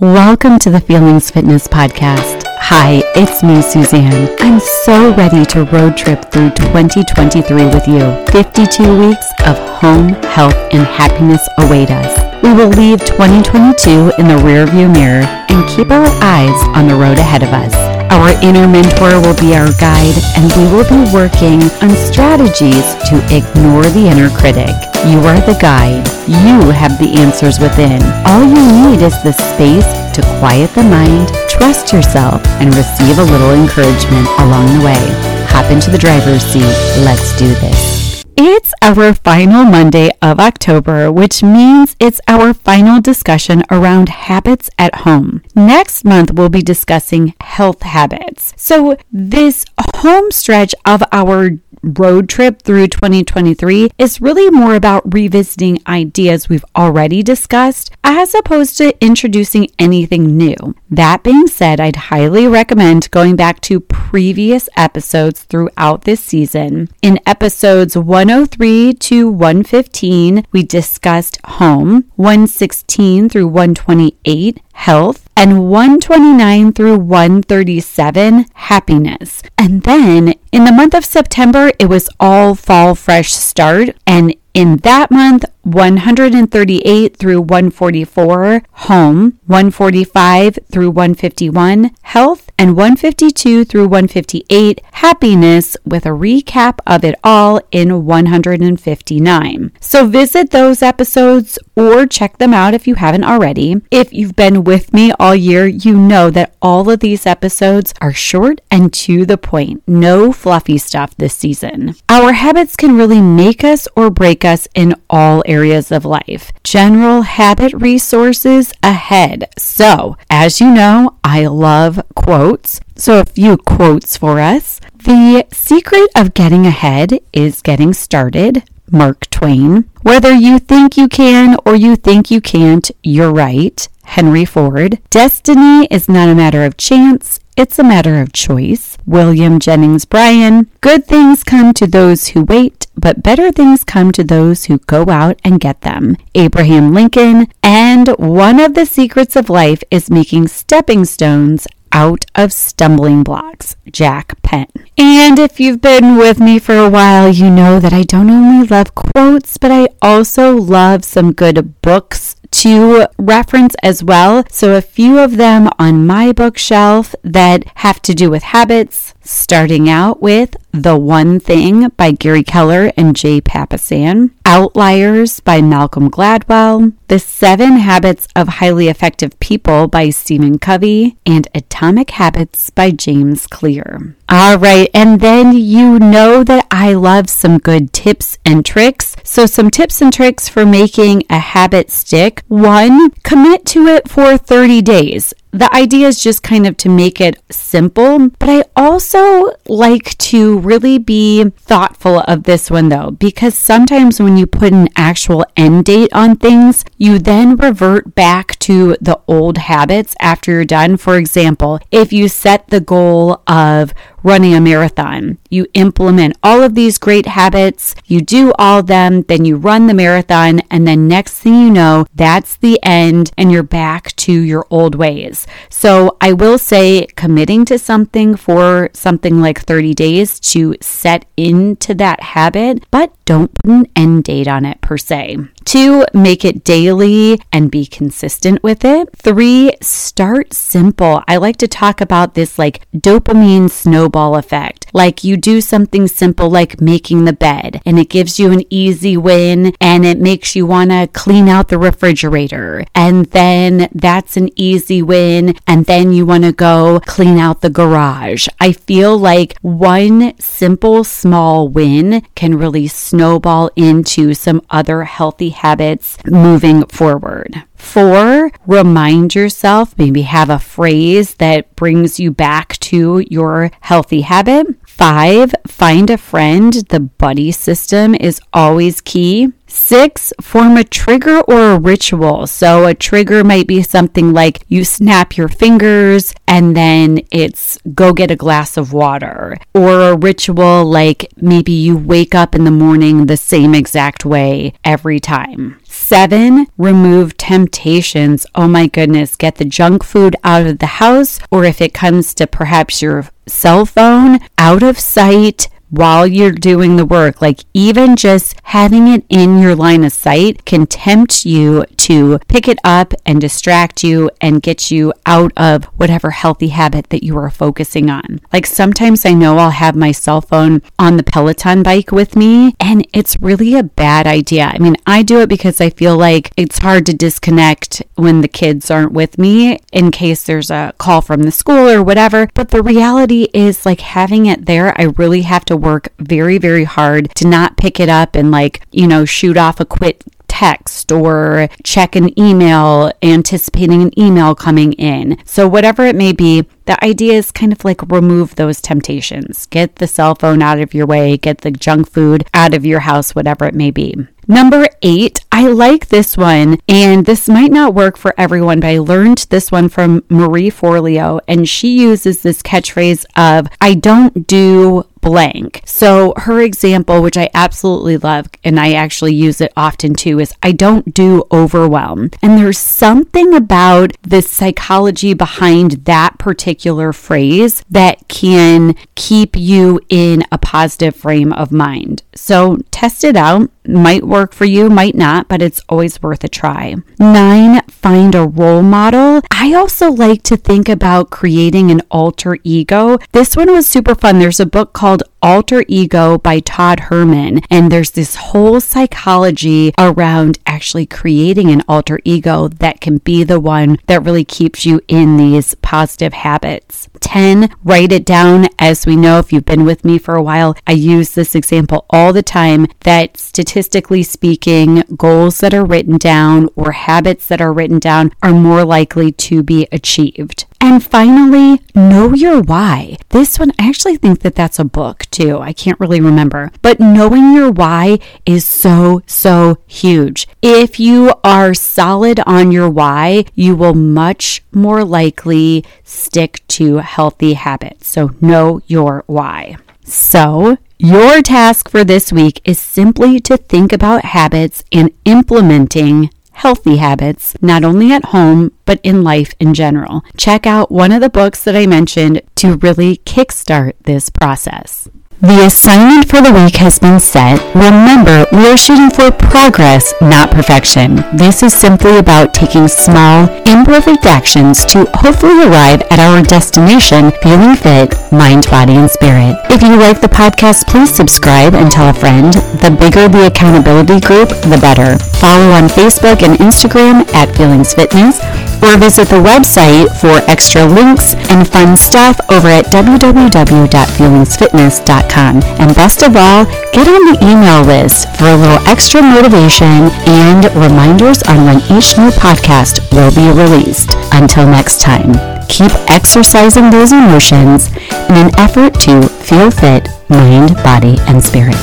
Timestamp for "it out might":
383.24-384.22